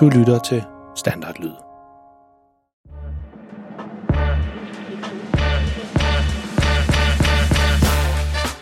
[0.00, 0.62] Du lytter til
[0.96, 1.50] Standardlyd.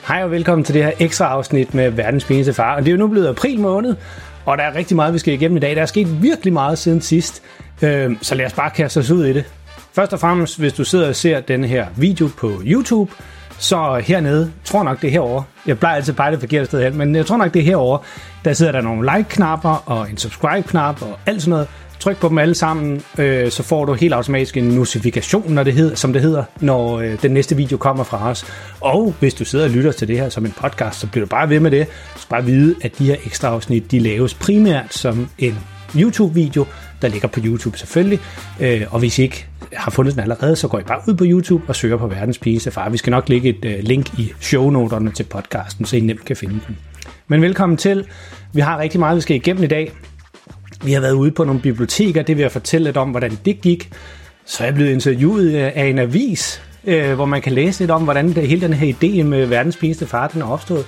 [0.09, 2.77] Hej og velkommen til det her ekstra afsnit med verdens peneste far.
[2.77, 3.97] Og det er jo nu blevet april måned,
[4.45, 5.77] og der er rigtig meget, vi skal igennem i dag.
[5.77, 7.43] Der er sket virkelig meget siden sidst,
[7.83, 9.45] øh, så lad os bare kaste os ud i det.
[9.93, 13.13] Først og fremmest, hvis du sidder og ser denne her video på YouTube,
[13.59, 16.83] så hernede, tror nok det er herovre, jeg plejer altid at pege det forkerte sted
[16.83, 17.99] hen, men jeg tror nok det er herovre,
[18.45, 21.69] der sidder der nogle like-knapper og en subscribe-knap og alt sådan noget.
[22.01, 25.73] Tryk på dem alle sammen, øh, så får du helt automatisk en notifikation, når det
[25.73, 28.47] hedder, som det hedder, når øh, den næste video kommer fra os.
[28.81, 31.29] Og hvis du sidder og lytter til det her som en podcast, så bliver du
[31.29, 31.87] bare ved med det.
[32.15, 35.59] Du skal bare vide, at de her ekstra afsnit, de laves primært som en
[35.97, 36.67] YouTube-video,
[37.03, 38.19] der ligger på YouTube selvfølgelig.
[38.61, 41.25] Øh, og hvis I ikke har fundet den allerede, så går I bare ud på
[41.27, 42.89] YouTube og søger på Verdens Pigeste Far.
[42.89, 46.37] Vi skal nok lægge et øh, link i shownoterne til podcasten, så I nemt kan
[46.37, 46.79] finde den.
[47.29, 48.07] Men velkommen til.
[48.53, 49.93] Vi har rigtig meget, vi skal igennem i dag.
[50.85, 53.61] Vi har været ude på nogle biblioteker, det vil jeg fortælle lidt om, hvordan det
[53.61, 53.91] gik.
[54.47, 57.91] Så er jeg blevet interviewet øh, af en avis, øh, hvor man kan læse lidt
[57.91, 60.87] om, hvordan det, hele den her idé med verdens pigeste far, den er opstået.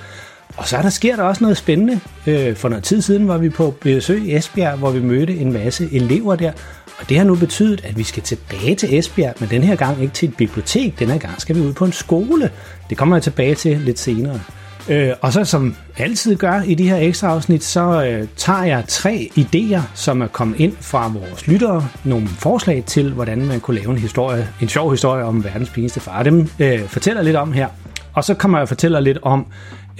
[0.56, 2.00] Og så er der sker der også noget spændende.
[2.26, 5.52] Øh, for noget tid siden var vi på besøg i Esbjerg, hvor vi mødte en
[5.52, 6.52] masse elever der.
[6.98, 10.02] Og det har nu betydet, at vi skal tilbage til Esbjerg, men den her gang
[10.02, 10.98] ikke til et bibliotek.
[10.98, 12.50] Den her gang skal vi ud på en skole.
[12.90, 14.40] Det kommer jeg tilbage til lidt senere.
[14.88, 18.84] Øh, og så som altid gør i de her ekstra afsnit, så øh, tager jeg
[18.88, 21.88] tre idéer, som er kommet ind fra vores lyttere.
[22.04, 26.00] Nogle forslag til, hvordan man kunne lave en historie, en sjov historie om verdens pinligste
[26.00, 26.22] far.
[26.22, 27.68] Dem øh, fortæller lidt om her.
[28.12, 29.46] Og så kommer jeg og fortæller lidt om,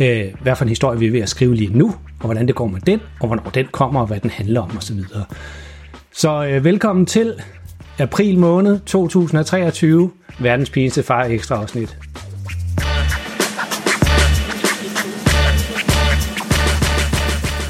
[0.01, 2.55] øh, hvad for en historie vi er ved at skrive lige nu, og hvordan det
[2.55, 5.01] går med den, og hvornår den kommer, og hvad den handler om osv.
[6.19, 7.35] Så, øh, velkommen til
[7.99, 11.97] april måned 2023, verdens pinligste far ekstra afsnit.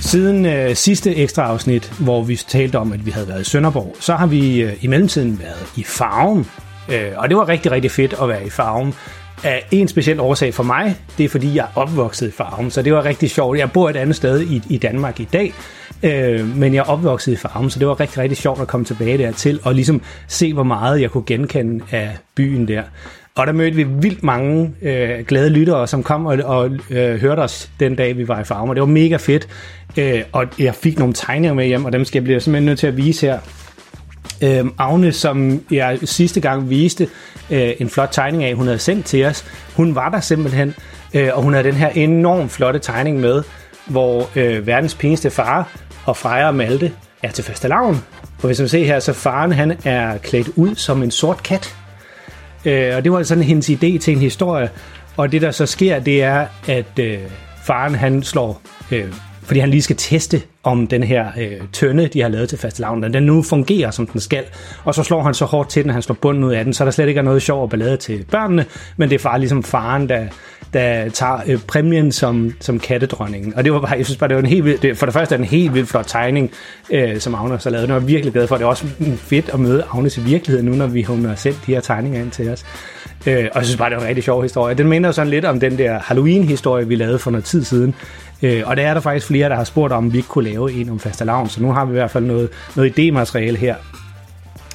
[0.00, 3.97] Siden øh, sidste ekstra afsnit, hvor vi talte om, at vi havde været i Sønderborg,
[4.00, 6.47] så har vi øh, i mellemtiden været i Farven.
[6.92, 8.95] Øh, og det var rigtig, rigtig fedt at være i Farven.
[9.45, 12.83] Af en speciel årsag for mig, det er fordi, jeg er opvokset i Farven, så
[12.83, 13.58] det var rigtig sjovt.
[13.58, 15.55] Jeg bor et andet sted i, i Danmark i dag,
[16.02, 18.86] øh, men jeg er opvokset i Farum, så det var rigtig, rigtig sjovt at komme
[18.86, 22.83] tilbage dertil og ligesom se, hvor meget jeg kunne genkende af byen der.
[23.34, 27.40] Og der mødte vi vildt mange øh, glade lyttere, som kom og, og øh, hørte
[27.40, 29.48] os den dag, vi var i Farum, og det var mega fedt.
[29.96, 32.79] Øh, og jeg fik nogle tegninger med hjem, og dem skal jeg blive simpelthen nødt
[32.79, 33.39] til at vise her.
[34.42, 37.08] Øh, Agne, som jeg sidste gang viste
[37.51, 39.45] øh, en flot tegning af, hun havde sendt til os,
[39.77, 40.74] hun var der simpelthen,
[41.14, 43.42] øh, og hun havde den her enormt flotte tegning med,
[43.86, 45.68] hvor øh, verdens pineste far
[46.06, 48.05] og fejrer Malte er til fastelavn.
[48.39, 51.74] Og hvis man ser her, så faren han er klædt ud som en sort kat.
[52.64, 54.70] Øh, og det var altså sådan hendes idé til en historie.
[55.17, 57.18] Og det der så sker, det er, at øh,
[57.64, 58.61] faren han slår,
[58.92, 59.12] øh,
[59.42, 63.02] fordi han lige skal teste, om den her øh, tønde, de har lavet til fastelavn,
[63.02, 64.44] den nu fungerer, som den skal.
[64.84, 66.84] Og så slår han så hårdt til den, han slår bunden ud af den, så
[66.84, 68.64] der slet ikke er noget sjov og ballade til børnene,
[68.96, 70.27] men det er far ligesom faren, der,
[70.73, 73.55] der tager øh, præmien som, som kattedronningen.
[73.57, 75.13] Og det var bare, jeg synes bare, det var en helt vild, det, for det
[75.13, 76.51] første er det en helt vildt flot tegning,
[76.91, 77.89] øh, som Agnes har lavet.
[77.89, 78.57] Den var virkelig glad for.
[78.57, 81.59] Det er også fedt at møde Agnes i virkeligheden, nu når vi hun har sendt
[81.67, 82.65] de her tegninger ind til os.
[83.27, 84.75] Øh, og jeg synes bare, det var en rigtig sjov historie.
[84.75, 87.95] Den minder sådan lidt om den der Halloween-historie, vi lavede for noget tid siden.
[88.43, 90.73] Øh, og der er der faktisk flere, der har spurgt om, vi ikke kunne lave
[90.73, 93.75] en om fastelavn, så nu har vi i hvert fald noget, noget idémateriale her.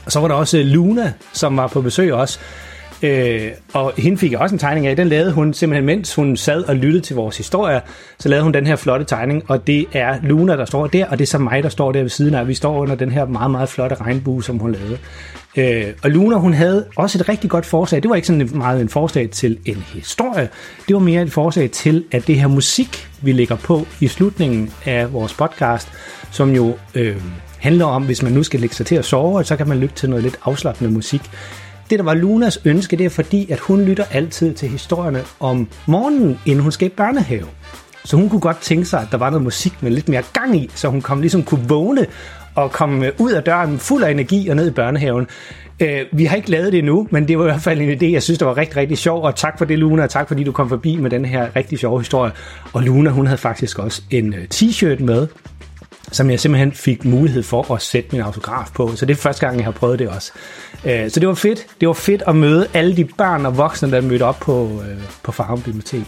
[0.05, 2.39] Og så var der også øh, Luna, som var på besøg også,
[3.03, 4.95] Øh, og hende fik jeg også en tegning af.
[4.95, 7.81] Den lavede hun simpelthen, mens hun sad og lyttede til vores historie,
[8.19, 11.19] så lavede hun den her flotte tegning, og det er Luna, der står der, og
[11.19, 12.47] det er så mig, der står der ved siden af.
[12.47, 14.97] Vi står under den her meget, meget flotte regnbue, som hun lavede.
[15.57, 18.03] Øh, og Luna, hun havde også et rigtig godt forslag.
[18.03, 20.49] Det var ikke sådan meget en forslag til en historie.
[20.87, 24.73] Det var mere et forslag til, at det her musik, vi lægger på i slutningen
[24.85, 25.89] af vores podcast,
[26.31, 27.15] som jo øh,
[27.57, 29.95] handler om, hvis man nu skal lægge sig til at sove, så kan man lytte
[29.95, 31.21] til noget lidt afslappende musik
[31.91, 35.67] det, der var Lunas ønske, det er fordi, at hun lytter altid til historierne om
[35.85, 37.45] morgenen, inden hun skal i børnehave.
[38.05, 40.55] Så hun kunne godt tænke sig, at der var noget musik med lidt mere gang
[40.55, 42.05] i, så hun kom, ligesom kunne vågne
[42.55, 45.27] og komme ud af døren fuld af energi og ned i børnehaven.
[45.79, 48.13] Øh, vi har ikke lavet det endnu, men det var i hvert fald en idé,
[48.13, 49.23] jeg synes, der var rigtig, rigtig sjov.
[49.23, 51.79] Og tak for det, Luna, og tak fordi du kom forbi med den her rigtig
[51.79, 52.31] sjove historie.
[52.73, 55.27] Og Luna, hun havde faktisk også en øh, t-shirt med,
[56.11, 58.95] som jeg simpelthen fik mulighed for at sætte min autograf på.
[58.95, 60.31] Så det er første gang, jeg har prøvet det også.
[60.85, 61.65] Øh, så det var fedt.
[61.79, 64.97] Det var fedt at møde alle de børn og voksne, der mødte op på, øh,
[65.23, 66.03] på Farum Bibliotek.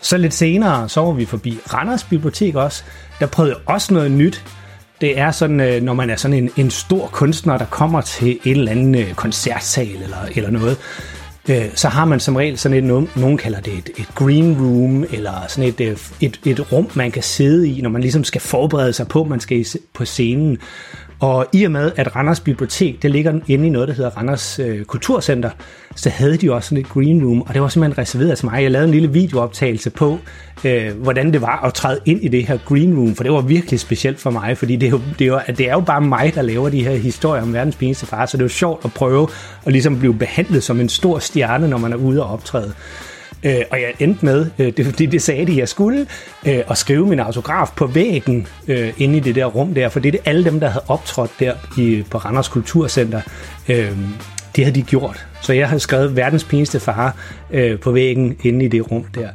[0.00, 2.82] Så lidt senere, så var vi forbi Randers Bibliotek også.
[3.20, 4.44] Der prøvede jeg også noget nyt.
[5.00, 8.38] Det er sådan, øh, når man er sådan en, en stor kunstner, der kommer til
[8.44, 10.78] en eller anden koncertsal eller, eller noget,
[11.48, 15.04] øh, så har man som regel sådan et, nogen kalder det et, et green room,
[15.10, 18.40] eller sådan et, øh, et, et rum, man kan sidde i, når man ligesom skal
[18.40, 20.58] forberede sig på, man skal på scenen.
[21.20, 24.58] Og i og med, at Randers Bibliotek, det ligger inde i noget, der hedder Randers
[24.58, 25.50] øh, Kulturcenter,
[25.96, 28.62] så havde de også sådan et green room, og det var simpelthen reserveret til mig.
[28.62, 30.18] Jeg lavede en lille videooptagelse på,
[30.64, 33.40] øh, hvordan det var at træde ind i det her green room, for det var
[33.40, 36.00] virkelig specielt for mig, fordi det er, jo, det, er jo, det er jo bare
[36.00, 38.84] mig, der laver de her historier om verdens pinligste far, så det er jo sjovt
[38.84, 39.28] at prøve
[39.66, 42.72] at ligesom blive behandlet som en stor stjerne, når man er ude og optræde.
[43.46, 46.06] Øh, og jeg endte med, øh, det, det, det sagde de, jeg skulle,
[46.46, 50.00] øh, at skrive min autograf på væggen øh, inde i det der rum der, for
[50.00, 53.20] det er det alle dem, der havde optrådt der i, på Randers Kulturcenter,
[53.68, 53.92] øh,
[54.56, 55.26] det havde de gjort.
[55.40, 57.16] Så jeg havde skrevet verdens pinligste far
[57.50, 59.28] øh, på væggen inde i det rum der.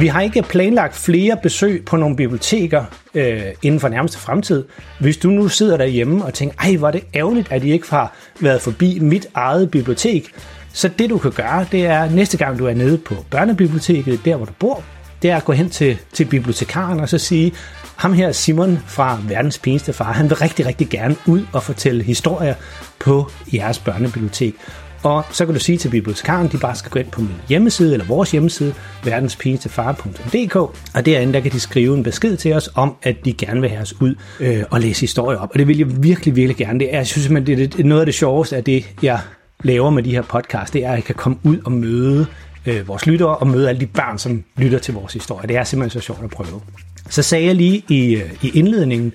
[0.00, 4.64] Vi har ikke planlagt flere besøg på nogle biblioteker øh, inden for nærmeste fremtid.
[5.00, 7.90] Hvis du nu sidder derhjemme og tænker, ej, hvor er det ærgerligt, at I ikke
[7.90, 10.32] har været forbi mit eget bibliotek,
[10.72, 14.36] så det du kan gøre, det er næste gang du er nede på børnebiblioteket, der
[14.36, 14.82] hvor du bor,
[15.22, 17.52] det er at gå hen til, til bibliotekaren og så sige,
[17.96, 22.04] ham her Simon fra Verdens Pineste Far, han vil rigtig, rigtig gerne ud og fortælle
[22.04, 22.54] historier
[22.98, 24.54] på jeres børnebibliotek.
[25.02, 27.92] Og så kan du sige til bibliotekaren, de bare skal gå ind på min hjemmeside,
[27.92, 28.74] eller vores hjemmeside,
[29.04, 30.56] verdenspigetilfare.dk,
[30.94, 33.70] og derinde der kan de skrive en besked til os om, at de gerne vil
[33.70, 35.50] have os ud øh, og læse historier op.
[35.52, 36.78] Og det vil jeg virkelig, virkelig gerne.
[36.78, 39.20] Det er, jeg synes simpelthen, det er noget af det sjoveste af det, jeg
[39.64, 42.26] laver med de her podcast, det er, at jeg kan komme ud og møde
[42.66, 45.48] øh, vores lyttere og møde alle de børn, som lytter til vores historie.
[45.48, 46.60] Det er simpelthen så sjovt at prøve.
[47.10, 49.12] Så sagde jeg lige i, øh, i indledningen,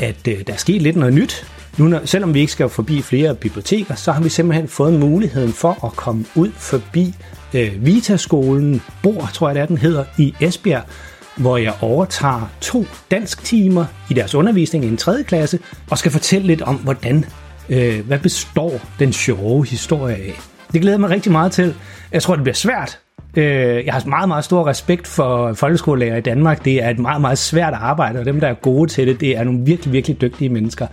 [0.00, 1.46] at øh, der er sket lidt noget nyt
[1.78, 5.52] nu, når, selvom vi ikke skal forbi flere biblioteker, så har vi simpelthen fået muligheden
[5.52, 7.14] for at komme ud forbi
[7.54, 10.82] øh, Vita-skolen, Bor, tror jeg det er, den hedder, i Esbjerg,
[11.36, 15.58] hvor jeg overtager to dansk timer i deres undervisning i en tredje klasse,
[15.90, 17.24] og skal fortælle lidt om, hvordan,
[17.68, 20.40] øh, hvad består den sjove historie af.
[20.72, 21.74] Det glæder mig rigtig meget til.
[22.12, 22.98] Jeg tror, det bliver svært,
[23.36, 26.64] Øh, jeg har meget, meget stor respekt for folkeskolelærer i Danmark.
[26.64, 29.36] Det er et meget, meget svært arbejde, og dem, der er gode til det, det
[29.36, 30.86] er nogle virkelig, virkelig dygtige mennesker.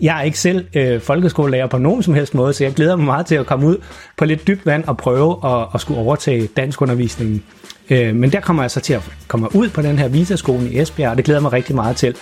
[0.00, 3.06] Jeg er ikke selv øh, folkeskolelærer på nogen som helst måde, så jeg glæder mig
[3.06, 3.76] meget til at komme ud
[4.16, 7.42] på lidt dybt vand og prøve at, at skulle overtage danskundervisningen.
[7.90, 10.80] Øh, men der kommer jeg så til at komme ud på den her vitaskolen i
[10.80, 12.16] Esbjerg, og det glæder mig rigtig meget til.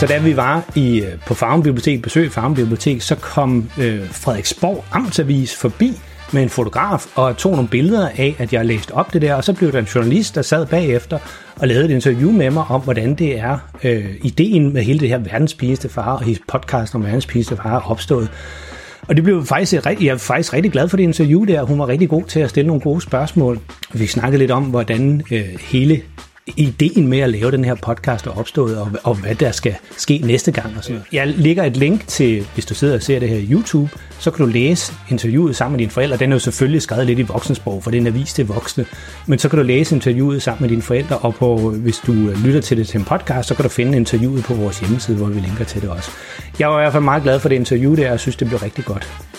[0.00, 4.08] Så da vi var i, øh, på Farum Bibliotek, besøg Farum Bibliotek, så kom øh,
[4.10, 6.00] Frederiksborg Amtsavis forbi
[6.32, 9.44] med en fotograf og tog nogle billeder af, at jeg læste op det der, og
[9.44, 11.18] så blev der en journalist, der sad bagefter
[11.56, 15.08] og lavede et interview med mig om, hvordan det er, øh, ideen med hele det
[15.08, 18.28] her verdens pigeste far og podcast om verdens pigeste far er opstået.
[19.08, 21.62] Og det blev faktisk, øh, jeg er faktisk rigtig glad for det interview der.
[21.62, 23.58] Hun var rigtig god til at stille nogle gode spørgsmål.
[23.92, 26.02] Vi snakkede lidt om, hvordan øh, hele
[26.56, 30.20] ideen med at lave den her podcast er opstået, og, og hvad der skal ske
[30.24, 31.06] næste gang og sådan noget.
[31.12, 34.30] Jeg lægger et link til, hvis du sidder og ser det her i YouTube, så
[34.30, 36.16] kan du læse interviewet sammen med dine forældre.
[36.16, 38.86] Den er jo selvfølgelig skrevet lidt i voksensprog, for den er vist til voksne.
[39.26, 42.12] Men så kan du læse interviewet sammen med dine forældre, og på, hvis du
[42.44, 45.26] lytter til det til en podcast, så kan du finde interviewet på vores hjemmeside, hvor
[45.26, 46.10] vi linker til det også.
[46.58, 48.58] Jeg var i hvert fald meget glad for det interview der, og synes, det blev
[48.58, 49.29] rigtig godt.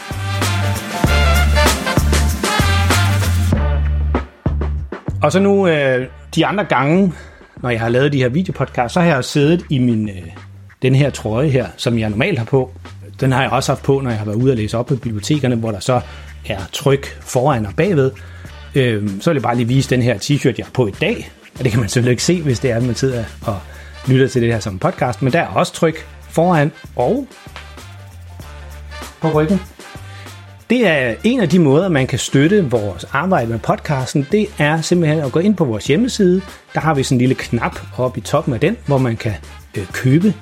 [5.22, 7.14] Og så nu øh, de andre gange,
[7.58, 10.16] når jeg har lavet de her videopodcasts, så har jeg siddet i min, øh,
[10.82, 12.72] den her trøje her, som jeg normalt har på.
[13.20, 14.96] Den har jeg også haft på, når jeg har været ude og læse op på
[14.96, 16.02] bibliotekerne, hvor der så
[16.50, 18.12] er tryk foran og bagved.
[18.76, 21.32] Øh, så vil jeg bare lige vise den her t-shirt, jeg har på i dag.
[21.60, 23.60] Og det kan man selvfølgelig ikke se, hvis det er, at man sidder og
[24.08, 25.22] lytter til det her som podcast.
[25.22, 27.28] Men der er også tryk foran og
[29.22, 29.62] på ryggen.
[30.72, 34.28] Det er en af de måder, man kan støtte vores arbejde med podcasten.
[34.32, 36.42] Det er simpelthen at gå ind på vores hjemmeside.
[36.74, 39.34] Der har vi sådan en lille knap oppe i toppen af den, hvor man kan
[39.78, 40.34] øh, købe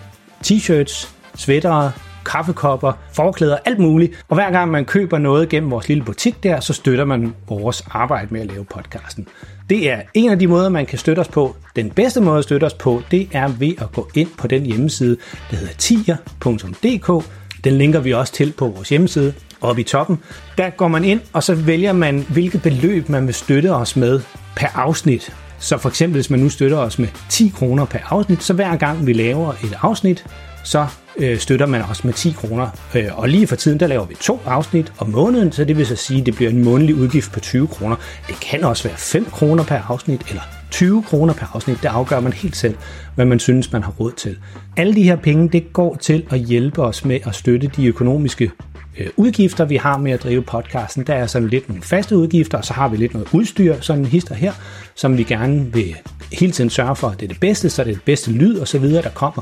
[0.46, 1.92] t-shirts, sweatere,
[2.26, 4.26] kaffekopper, forklæder, alt muligt.
[4.28, 7.84] Og hver gang man køber noget gennem vores lille butik der, så støtter man vores
[7.92, 9.28] arbejde med at lave podcasten.
[9.70, 11.56] Det er en af de måder, man kan støtte os på.
[11.76, 14.66] Den bedste måde at støtte os på, det er ved at gå ind på den
[14.66, 15.18] hjemmeside,
[15.52, 17.26] der hedder tier.dk.
[17.64, 20.20] Den linker vi også til på vores hjemmeside oppe i toppen.
[20.58, 24.22] Der går man ind, og så vælger man, hvilket beløb man vil støtte os med
[24.56, 25.34] per afsnit.
[25.60, 28.76] Så for eksempel, hvis man nu støtter os med 10 kroner per afsnit, så hver
[28.76, 30.26] gang vi laver et afsnit,
[30.64, 30.88] så
[31.18, 32.70] øh, støtter man os med 10 kroner.
[32.96, 35.86] Øh, og lige for tiden, der laver vi to afsnit om måneden, så det vil
[35.86, 37.96] så sige, at det bliver en månedlig udgift på 20 kroner.
[38.28, 41.78] Det kan også være 5 kroner per afsnit, eller 20 kroner per afsnit.
[41.82, 42.76] Det afgør man helt selv,
[43.16, 44.38] hvad man synes, man har råd til.
[44.78, 48.52] Alle de her penge, det går til at hjælpe os med at støtte de økonomiske
[49.00, 51.04] øh, udgifter, vi har med at drive podcasten.
[51.04, 54.02] Der er sådan lidt nogle faste udgifter, og så har vi lidt noget udstyr, sådan
[54.02, 54.54] en hister her,
[54.96, 55.96] som vi gerne vil
[56.32, 58.58] hele tiden sørge for, at det er det bedste, så det er det bedste lyd
[58.58, 59.42] og så videre, der kommer.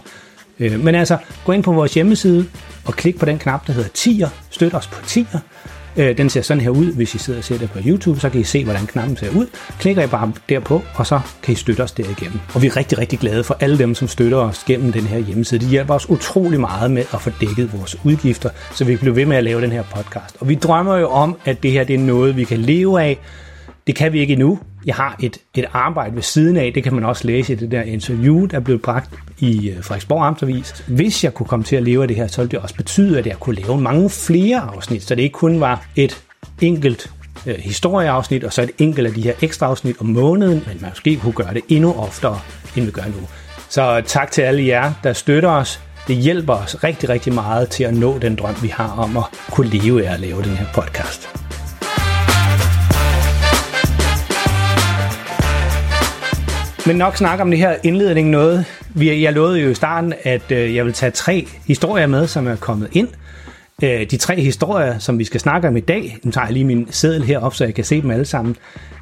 [0.60, 2.46] Øh, men altså, gå ind på vores hjemmeside
[2.86, 4.30] og klik på den knap, der hedder Tier.
[4.50, 5.40] Støt os på Tier.
[5.98, 6.94] Øh, den ser sådan her ud.
[6.94, 9.30] Hvis I sidder og ser det på YouTube, så kan I se, hvordan knappen ser
[9.30, 9.48] ud.
[9.80, 12.40] Klikker I bare derpå, og så kan I støtte os derigennem.
[12.56, 15.18] Og vi er rigtig, rigtig glade for alle dem, som støtter os gennem den her
[15.18, 15.60] hjemmeside.
[15.60, 19.16] Det hjælper os utrolig meget med at få dækket vores udgifter, så vi kan blive
[19.16, 20.38] ved med at lave den her podcast.
[20.40, 23.20] Og vi drømmer jo om, at det her det er noget, vi kan leve af.
[23.88, 24.60] Det kan vi ikke endnu.
[24.86, 27.72] Jeg har et, et arbejde ved siden af, det kan man også læse i det
[27.72, 30.84] der interview, der blev bragt i øh, Frederiksborg Amtsavis.
[30.88, 33.20] Hvis jeg kunne komme til at leve af det her, så ville det også betyde,
[33.20, 36.24] at jeg kunne lave mange flere afsnit, så det ikke kun var et
[36.62, 37.12] enkelt
[37.46, 40.90] øh, historieafsnit, og så et enkelt af de her ekstra afsnit om måneden, men man
[40.90, 42.40] måske kunne gøre det endnu oftere,
[42.76, 43.28] end vi gør nu.
[43.70, 45.82] Så tak til alle jer, der støtter os.
[46.08, 49.24] Det hjælper os rigtig, rigtig meget til at nå den drøm, vi har om at
[49.52, 51.47] kunne leve af at lave den her podcast.
[56.88, 58.66] Men nok snak om det her indledning noget.
[58.96, 62.56] Jeg lovede jo i starten, at øh, jeg vil tage tre historier med, som er
[62.56, 63.08] kommet ind.
[63.84, 66.66] Øh, de tre historier, som vi skal snakke om i dag, nu tager jeg lige
[66.66, 68.56] min seddel herop, så jeg kan se dem alle sammen.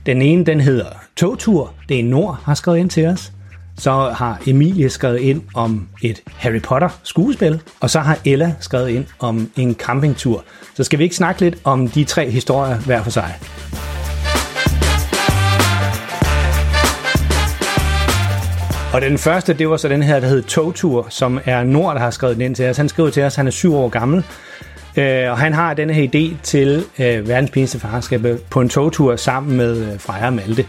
[0.05, 1.73] Den ene, den hedder Togtur.
[1.89, 3.31] Det er Nord, har skrevet ind til os.
[3.77, 8.89] Så har Emilie skrevet ind om et Harry Potter skuespil, og så har Ella skrevet
[8.89, 10.43] ind om en campingtur.
[10.75, 13.33] Så skal vi ikke snakke lidt om de tre historier hver for sig.
[18.95, 22.01] Og den første, det var så den her, der hed Togtur, som er Nord, der
[22.01, 22.77] har skrevet den ind til os.
[22.77, 24.23] Han skriver til os, han er syv år gammel,
[24.97, 29.15] øh, og han har den her idé til øh, verdens pinligste farskab på en togtur
[29.15, 30.65] sammen med øh, Freja og Malte.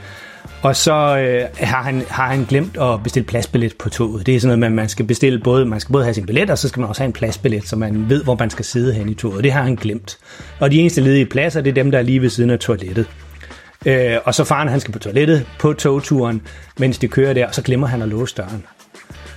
[0.63, 4.27] Og så øh, har, han, har han glemt at bestille pladsbillet på toget.
[4.27, 6.51] Det er sådan noget, man, man skal bestille både, man skal både have sin billet,
[6.51, 8.95] og så skal man også have en pladsbillet, så man ved, hvor man skal sidde
[8.95, 9.45] hen i toget.
[9.45, 10.19] Det har han glemt.
[10.61, 13.07] Og de eneste ledige pladser, det er dem, der er lige ved siden af toilettet.
[13.87, 16.43] Øh, og så faren han skal på toilettet på togturen,
[16.79, 18.65] mens de kører der, og så glemmer han at låse døren.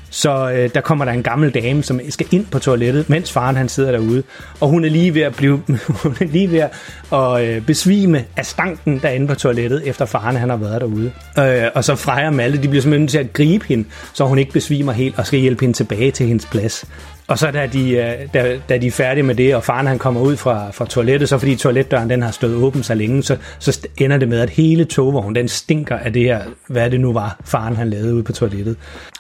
[0.09, 3.55] Så øh, der kommer der en gammel dame, som skal ind på toilettet, mens faren
[3.55, 4.23] han sidder derude.
[4.59, 5.61] Og hun er lige ved at blive
[6.03, 6.67] hun er lige ved
[7.13, 11.11] at øh, besvime af stanken derinde på toilettet, efter faren han har været derude.
[11.39, 14.39] Øh, og så Freja og Malte, de bliver simpelthen til at gribe hende, så hun
[14.39, 16.85] ikke besvimer helt, og skal hjælpe hende tilbage til hendes plads.
[17.29, 19.99] Og så da de, øh, da, da de er færdige med det, og faren han
[19.99, 23.37] kommer ud fra, fra toilettet, så fordi toiletdøren den har stået åben så længe, så,
[23.59, 27.13] så ender det med, at hele togvognen den stinker af det her, hvad det nu
[27.13, 28.75] var, faren han lavede ude på toilettet.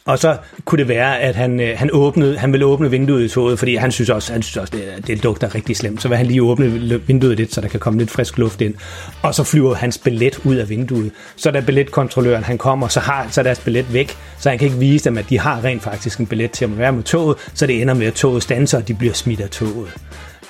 [0.09, 3.27] Og så kunne det være, at han, øh, han, åbnede, han ville åbne vinduet i
[3.27, 6.01] toget, fordi han synes også, han synes også det, det lugter rigtig slemt.
[6.01, 8.73] Så vil han lige åbne vinduet lidt, så der kan komme lidt frisk luft ind.
[9.21, 11.11] Og så flyver hans billet ud af vinduet.
[11.35, 14.79] Så da billetkontrolløren han kommer, så har så deres billet væk, så han kan ikke
[14.79, 17.67] vise dem, at de har rent faktisk en billet til at være med toget, så
[17.67, 19.95] det ender med, at toget standser, og de bliver smidt af toget.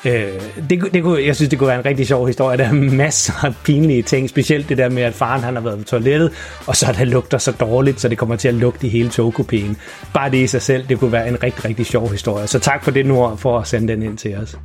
[0.05, 2.57] Øh, det, det kunne, jeg synes, det kunne være en rigtig sjov historie.
[2.57, 5.77] Der er masser af pinlige ting, specielt det der med, at faren han har været
[5.77, 6.31] på toilettet,
[6.67, 9.77] og så der lugter så dårligt, så det kommer til at lugte i hele togkopien.
[10.13, 12.47] Bare det i sig selv, det kunne være en rigtig, rigtig sjov historie.
[12.47, 14.57] Så tak for det, Nord, for at sende den ind til os.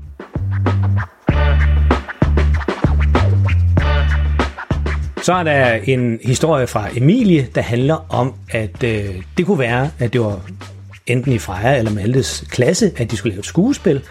[5.22, 9.04] Så er der en historie fra Emilie, der handler om, at øh,
[9.38, 10.40] det kunne være, at det var
[11.06, 14.02] enten i Freja eller Maltes klasse, at de skulle lave et skuespil,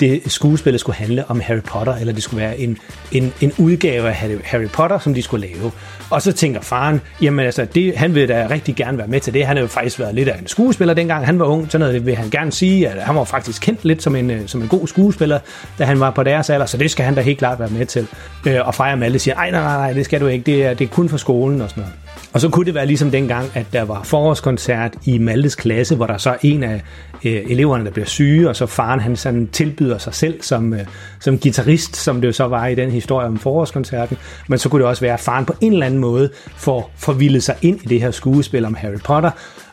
[0.00, 2.78] det skuespillet skulle handle om Harry Potter, eller det skulle være en,
[3.12, 4.14] en, en udgave af
[4.44, 5.72] Harry Potter, som de skulle lave.
[6.10, 9.34] Og så tænker faren, jamen altså, det, han vil da rigtig gerne være med til
[9.34, 9.46] det.
[9.46, 12.06] Han har jo faktisk været lidt af en skuespiller dengang han var ung, så noget
[12.06, 14.68] vil han gerne sige, at han var faktisk kendt lidt som en, øh, som en
[14.68, 15.38] god skuespiller,
[15.78, 17.86] da han var på deres alder, så det skal han da helt klart være med
[17.86, 18.06] til.
[18.46, 20.84] Øh, og Freja Malle siger, nej, nej, nej, det skal du ikke, det er, det
[20.84, 21.94] er kun for skolen og sådan noget.
[22.32, 26.06] Og så kunne det være ligesom dengang, at der var forårskoncert i Maltes klasse, hvor
[26.06, 26.82] der så er en af
[27.24, 30.80] øh, eleverne, der bliver syge, og så faren han sådan tilbyder sig selv som, øh,
[31.20, 34.16] som guitarist, som det jo så var i den historie om forårskoncerten.
[34.48, 37.42] Men så kunne det også være, at faren på en eller anden måde får forvildet
[37.42, 39.30] sig ind i det her skuespil om Harry Potter,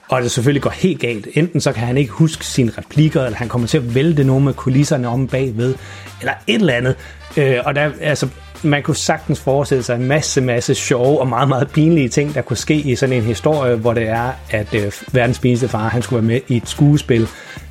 [0.10, 1.28] og det selvfølgelig går helt galt.
[1.34, 4.46] Enten så kan han ikke huske sine replikker, eller han kommer til at vælte nogle
[4.46, 5.76] med kulisserne om bagved,
[6.20, 6.96] eller et eller andet.
[7.38, 8.28] Øh, og der, altså,
[8.64, 12.42] man kunne sagtens forestille sig en masse, masse sjove og meget, meget pinlige ting, der
[12.42, 16.02] kunne ske i sådan en historie, hvor det er, at øh, verdens pinligste far, han
[16.02, 17.28] skulle være med i et skuespil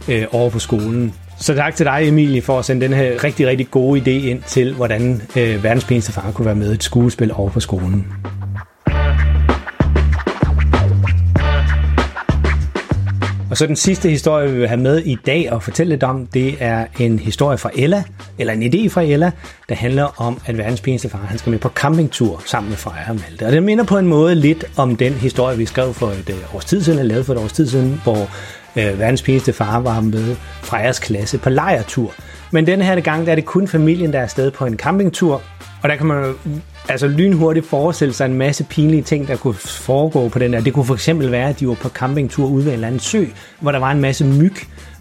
[0.09, 1.15] øh, over på skolen.
[1.45, 4.43] Så tak til dig, Emilie, for at sende den her rigtig, rigtig gode idé ind
[4.43, 8.07] til, hvordan øh, verdens pæneste far kunne være med i et skuespil over på skolen.
[13.51, 16.27] Og så den sidste historie, vi vil have med i dag og fortælle lidt om,
[16.27, 18.05] det er en historie fra Ella,
[18.39, 19.31] eller en idé fra Ella,
[19.69, 23.11] der handler om, at verdens pæneste far han skal med på campingtur sammen med Freja
[23.11, 23.47] og Malte.
[23.47, 26.55] Og det minder på en måde lidt om den historie, vi skrev for et øh,
[26.55, 28.29] års tid siden, eller lavede for et års tid siden, hvor
[28.77, 32.13] øh, verdens pinligste far var med Frejas klasse på lejertur.
[32.51, 35.43] Men denne her gang, der er det kun familien, der er afsted på en campingtur,
[35.83, 36.35] og der kan man
[36.89, 40.61] altså lynhurtigt forestille sig en masse pinlige ting, der kunne foregå på den der.
[40.61, 43.01] Det kunne for eksempel være, at de var på campingtur ude ved en eller anden
[43.01, 43.25] sø,
[43.61, 44.55] hvor der var en masse myg,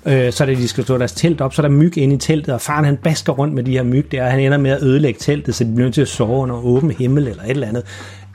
[0.06, 2.18] øh, så da de skal stå deres telt op, så er der myg inde i
[2.18, 4.72] teltet, og faren han basker rundt med de her myg der, og han ender med
[4.72, 7.50] at ødelægge teltet, så de bliver nødt til at sove under åben himmel eller et
[7.50, 7.84] eller andet.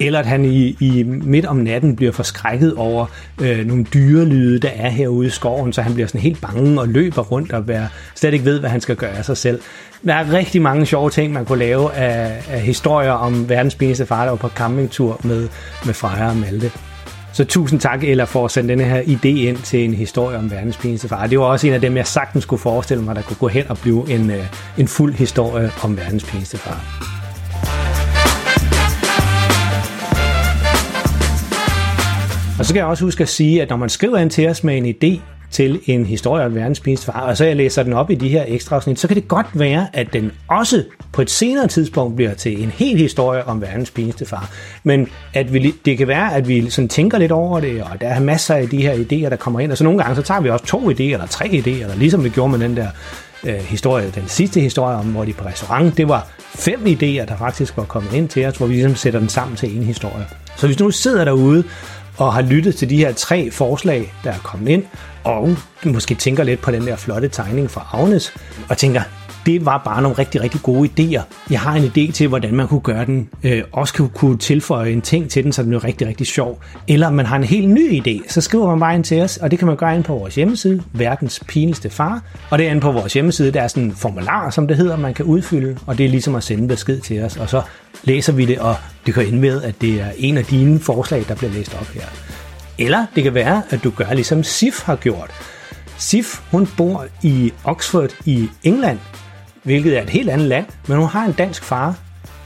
[0.01, 3.07] Eller at han i, i midt om natten bliver forskrækket over
[3.41, 6.89] øh, nogle dyrelyde, der er herude i skoven, så han bliver sådan helt bange og
[6.89, 9.61] løber rundt og være, slet ikke ved, hvad han skal gøre af sig selv.
[10.07, 14.07] Der er rigtig mange sjove ting, man kunne lave af, af historier om verdens bedste
[14.07, 15.49] far, der var på campingtur med,
[15.87, 16.71] med Freja og Malte.
[17.33, 20.51] Så tusind tak, Ella, for at sende denne her idé ind til en historie om
[20.51, 21.27] verdens pinligste far.
[21.27, 23.65] Det var også en af dem, jeg sagtens skulle forestille mig, der kunne gå hen
[23.69, 24.47] og blive en, øh,
[24.79, 27.18] en fuld historie om verdens pinligste far.
[32.59, 34.65] Og så kan jeg også huske at sige, at når man skriver ind til os
[34.65, 37.93] med en idé til en historie om verdens pinligste far, og så jeg læser den
[37.93, 41.23] op i de her ekstra afsnit, så kan det godt være, at den også på
[41.23, 44.51] et senere tidspunkt bliver til en hel historie om verdens pinligste far.
[44.85, 48.09] Men at vi, det kan være, at vi sådan tænker lidt over det, og der
[48.09, 50.41] er masser af de her idéer, der kommer ind, og så nogle gange så tager
[50.41, 52.89] vi også to idéer eller tre idéer, eller ligesom vi gjorde med den der
[53.45, 57.37] øh, historie, den sidste historie om, hvor de på restaurant, det var fem idéer, der
[57.39, 60.27] faktisk var kommet ind til os, hvor vi ligesom sætter den sammen til en historie.
[60.57, 61.65] Så hvis du nu sidder derude
[62.19, 64.85] og har lyttet til de her tre forslag, der er kommet ind,
[65.25, 68.33] og måske tænker lidt på den der flotte tegning fra Agnes,
[68.69, 69.03] og tænker,
[69.49, 71.23] det var bare nogle rigtig, rigtig gode idéer.
[71.51, 74.91] Jeg har en idé til, hvordan man kunne gøre den, øh, også kunne, kunne tilføje
[74.91, 76.61] en ting til den, så den bliver rigtig, rigtig sjov.
[76.89, 79.51] Eller man har en helt ny idé, så skriver man bare ind til os, og
[79.51, 82.23] det kan man gøre ind på vores hjemmeside, Verdens Pinligste Far.
[82.51, 84.97] Og det er inde på vores hjemmeside, der er sådan en formular, som det hedder,
[84.97, 87.63] man kan udfylde, og det er ligesom at sende besked til os, og så
[88.05, 88.77] læser vi det, og
[89.07, 91.87] det kan ende med, at det er en af dine forslag, der bliver læst op
[91.95, 92.07] her.
[92.79, 95.31] Eller det kan være, at du gør ligesom Sif har gjort.
[95.99, 98.99] Sif, hun bor i Oxford i England,
[99.63, 101.95] hvilket er et helt andet land, men hun har en dansk far.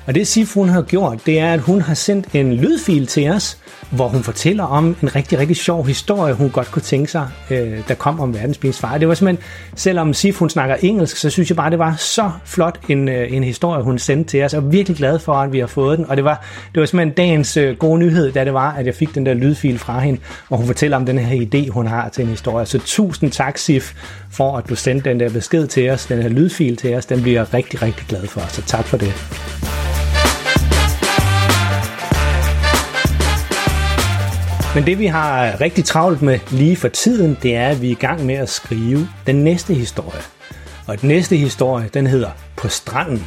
[0.06, 3.30] Og det Sif, hun har gjort, det er, at hun har sendt en lydfil til
[3.30, 3.58] os,
[3.92, 7.88] hvor hun fortæller om en rigtig, rigtig sjov historie, hun godt kunne tænke sig, øh,
[7.88, 8.98] der kom om verdensbilens far.
[8.98, 9.44] Det var simpelthen,
[9.76, 13.32] selvom Sif hun snakker engelsk, så synes jeg bare, det var så flot en, øh,
[13.32, 14.52] en historie, hun sendte til os.
[14.52, 16.06] Jeg er virkelig glad for, at vi har fået den.
[16.10, 16.44] Og det var,
[16.74, 19.34] det var simpelthen dagens øh, gode nyhed, da det var, at jeg fik den der
[19.34, 22.66] lydfil fra hende, hvor hun fortæller om den her idé, hun har til en historie.
[22.66, 23.92] Så tusind tak, Sif,
[24.30, 27.06] for at du sendte den der besked til os, den her lydfil til os.
[27.06, 28.40] Den bliver jeg rigtig, rigtig glad for.
[28.48, 29.71] Så tak for det.
[34.74, 37.90] Men det vi har rigtig travlt med lige for tiden, det er, at vi er
[37.90, 40.20] i gang med at skrive den næste historie.
[40.86, 43.26] Og den næste historie, den hedder På stranden.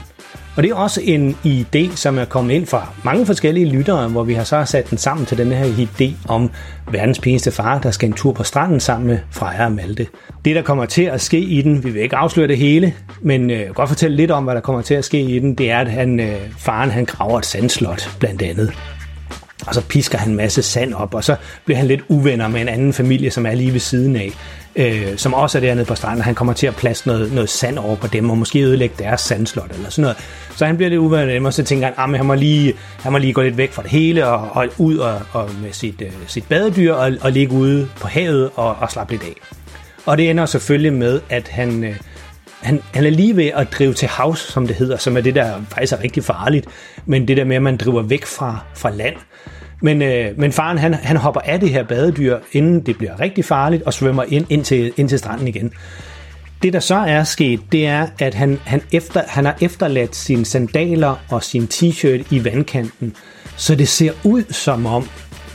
[0.55, 4.23] Og det er også en idé, som er kommet ind fra mange forskellige lyttere, hvor
[4.23, 6.51] vi har så sat den sammen til den her idé om
[6.91, 10.08] verdens pinligste far, der skal en tur på stranden sammen med Freja og Malte.
[10.45, 13.51] Det, der kommer til at ske i den, vi vil ikke afsløre det hele, men
[13.51, 15.79] øh, godt fortælle lidt om, hvad der kommer til at ske i den, det er,
[15.79, 18.73] at han, øh, faren han graver et sandslot, blandt andet.
[19.67, 22.62] Og så pisker han en masse sand op, og så bliver han lidt uvenner med
[22.62, 24.32] en anden familie, som er lige ved siden af,
[24.75, 26.21] øh, som også er dernede på stranden.
[26.21, 29.21] Han kommer til at plads noget, noget sand over på dem, og måske ødelægge deres
[29.21, 30.17] sandslot eller sådan noget.
[30.56, 32.34] Så han bliver lidt uvenner med dem, og så tænker han, ah, at han, må
[32.34, 35.49] lige, han må lige gå lidt væk fra det hele, og, og ud og, og
[35.62, 39.23] med sit, øh, sit badedyr, og, og ligge ude på havet og, og slappe lidt
[39.23, 39.36] af.
[40.06, 41.84] Og det ender selvfølgelig med, at han...
[41.84, 41.95] Øh,
[42.65, 45.36] han, han er lige ved at drive til havs, som det hedder, som er det,
[45.36, 46.67] der faktisk er rigtig farligt.
[47.06, 49.15] Men det der med, at man driver væk fra, fra land.
[49.82, 53.45] Men, øh, men faren han, han hopper af det her badedyr, inden det bliver rigtig
[53.45, 55.71] farligt, og svømmer ind, ind, til, ind til stranden igen.
[56.63, 60.45] Det, der så er sket, det er, at han, han, efter, han har efterladt sine
[60.45, 63.15] sandaler og sin t-shirt i vandkanten,
[63.56, 65.10] så det ser ud som om,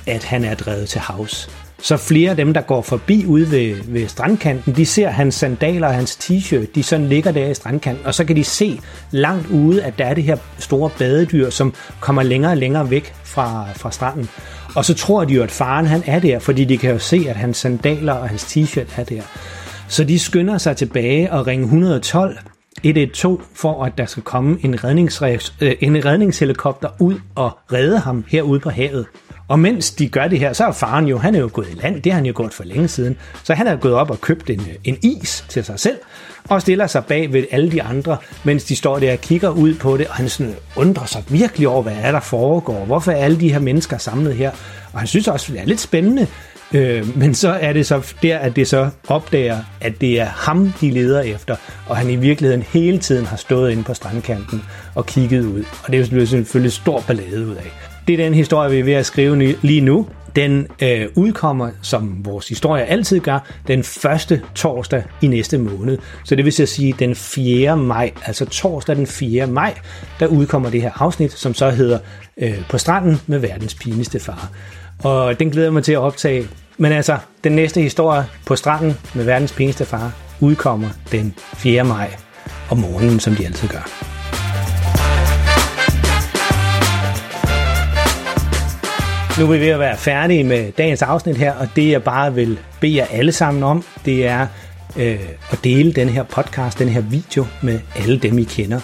[0.07, 1.51] at han er drevet til havs.
[1.83, 5.87] Så flere af dem, der går forbi ude ved, ved strandkanten, de ser hans sandaler
[5.87, 9.47] og hans t-shirt, de sådan ligger der i strandkanten, og så kan de se langt
[9.51, 13.67] ude, at der er det her store badedyr, som kommer længere og længere væk fra,
[13.77, 14.29] fra stranden.
[14.75, 17.25] Og så tror de jo, at faren han er der, fordi de kan jo se,
[17.29, 19.23] at hans sandaler og hans t-shirt er der.
[19.89, 22.39] Så de skynder sig tilbage og ringer 112
[22.83, 24.75] 112 for, at der skal komme en,
[25.61, 29.07] øh, en redningshelikopter ud og redde ham herude på havet.
[29.51, 31.75] Og mens de gør det her, så er faren jo, han er jo gået i
[31.83, 33.17] land, det har han jo gjort for længe siden.
[33.45, 35.97] Så han er gået op og købt en, en is til sig selv,
[36.49, 39.75] og stiller sig bag ved alle de andre, mens de står der og kigger ud
[39.75, 43.17] på det, og han sådan undrer sig virkelig over, hvad er der foregår, hvorfor er
[43.17, 44.51] alle de her mennesker samlet her,
[44.93, 46.27] og han synes også, det er lidt spændende,
[46.75, 50.73] øh, men så er det så der, at det så opdager, at det er ham,
[50.81, 54.63] de leder efter, og han i virkeligheden hele tiden har stået inde på strandkanten
[54.95, 57.90] og kigget ud, og det er jo selvfølgelig stor ballade ud af.
[58.07, 60.07] Det er den historie, vi er ved at skrive lige nu.
[60.37, 65.99] Den øh, udkommer, som vores historie altid gør, den første torsdag i næste måned.
[66.25, 67.77] Så det vil sige den 4.
[67.77, 69.47] maj, altså torsdag den 4.
[69.47, 69.75] maj,
[70.21, 71.99] der udkommer det her afsnit, som så hedder
[72.37, 74.51] øh, På stranden med verdens pinligste far.
[75.05, 76.49] Og den glæder jeg mig til at optage.
[76.79, 81.85] Men altså, den næste historie på stranden med verdens pinligste far udkommer den 4.
[81.85, 82.11] maj
[82.71, 84.10] om morgenen, som de altid gør.
[89.39, 92.35] Nu er vi ved at være færdige med dagens afsnit her, og det jeg bare
[92.35, 94.47] vil bede jer alle sammen om, det er
[94.97, 98.81] øh, at dele den her podcast, den her video med alle dem, I kender.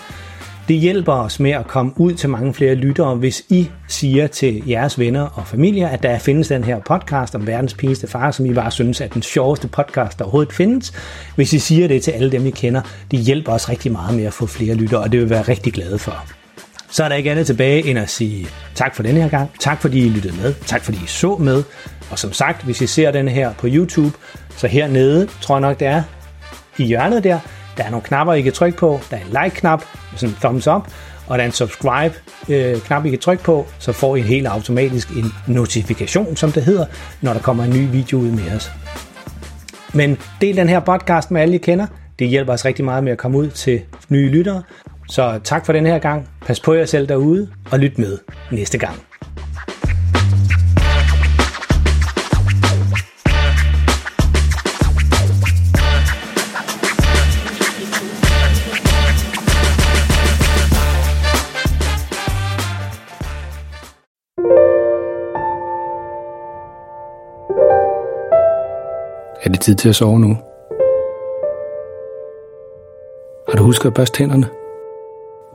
[0.68, 4.62] Det hjælper os med at komme ud til mange flere lyttere, hvis I siger til
[4.68, 8.46] jeres venner og familier, at der findes den her podcast om verdens pinligste far, som
[8.46, 10.92] I bare synes er den sjoveste podcast, der overhovedet findes.
[11.36, 12.80] Hvis I siger det til alle dem, I kender,
[13.10, 15.42] det hjælper os rigtig meget med at få flere lyttere, og det vil vi være
[15.42, 16.45] rigtig glade for
[16.90, 19.50] så er der ikke andet tilbage end at sige tak for denne her gang.
[19.60, 20.54] Tak fordi I lyttede med.
[20.66, 21.62] Tak fordi I så med.
[22.10, 24.16] Og som sagt, hvis I ser den her på YouTube,
[24.56, 26.02] så hernede, tror jeg nok det er,
[26.78, 27.38] i hjørnet der,
[27.76, 29.00] der er nogle knapper, I kan trykke på.
[29.10, 29.84] Der er en like-knap,
[30.16, 30.82] sådan en thumbs up,
[31.26, 35.10] og der er en subscribe-knap, øh, I kan trykke på, så får I helt automatisk
[35.10, 36.86] en notifikation, som det hedder,
[37.20, 38.72] når der kommer en ny video ud med os.
[39.92, 41.86] Men del den her podcast med alle, I kender.
[42.18, 44.62] Det hjælper os rigtig meget med at komme ud til nye lyttere,
[45.08, 46.28] så tak for den her gang.
[46.46, 48.18] Pas på jer selv derude, og lyt med
[48.52, 49.02] næste gang.
[69.42, 70.36] Er det tid til at sove nu?
[73.48, 74.65] Har du husket at børste tænderne?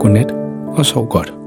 [0.00, 0.32] Godnat
[0.76, 1.39] og sov godt.